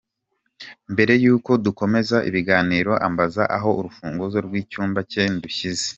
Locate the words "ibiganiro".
2.29-2.91